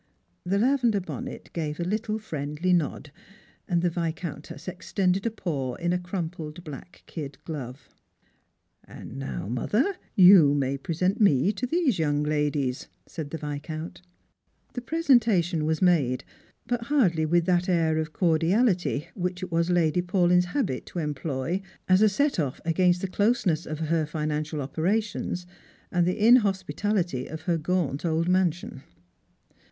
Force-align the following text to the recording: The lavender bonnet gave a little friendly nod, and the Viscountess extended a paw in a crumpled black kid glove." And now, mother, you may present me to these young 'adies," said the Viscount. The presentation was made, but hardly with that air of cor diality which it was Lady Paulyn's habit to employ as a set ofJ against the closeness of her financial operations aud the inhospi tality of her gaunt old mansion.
The 0.43 0.57
lavender 0.57 0.99
bonnet 0.99 1.51
gave 1.53 1.79
a 1.79 1.83
little 1.83 2.17
friendly 2.17 2.73
nod, 2.73 3.11
and 3.67 3.83
the 3.83 3.89
Viscountess 3.91 4.67
extended 4.67 5.27
a 5.27 5.29
paw 5.29 5.75
in 5.75 5.93
a 5.93 5.99
crumpled 5.99 6.63
black 6.63 7.03
kid 7.05 7.37
glove." 7.45 7.87
And 8.83 9.17
now, 9.17 9.47
mother, 9.47 9.95
you 10.15 10.55
may 10.55 10.79
present 10.79 11.21
me 11.21 11.51
to 11.51 11.67
these 11.67 11.99
young 11.99 12.25
'adies," 12.25 12.87
said 13.05 13.29
the 13.29 13.37
Viscount. 13.37 14.01
The 14.73 14.81
presentation 14.81 15.65
was 15.65 15.83
made, 15.83 16.23
but 16.65 16.85
hardly 16.85 17.27
with 17.27 17.45
that 17.45 17.69
air 17.69 17.99
of 17.99 18.11
cor 18.11 18.39
diality 18.39 19.05
which 19.13 19.43
it 19.43 19.51
was 19.51 19.69
Lady 19.69 20.01
Paulyn's 20.01 20.45
habit 20.45 20.87
to 20.87 20.97
employ 20.97 21.61
as 21.87 22.01
a 22.01 22.09
set 22.09 22.37
ofJ 22.39 22.59
against 22.65 23.01
the 23.01 23.07
closeness 23.07 23.67
of 23.67 23.77
her 23.77 24.07
financial 24.07 24.63
operations 24.63 25.45
aud 25.93 26.05
the 26.05 26.19
inhospi 26.19 26.73
tality 26.73 27.31
of 27.31 27.41
her 27.43 27.59
gaunt 27.59 28.03
old 28.03 28.27
mansion. 28.27 28.81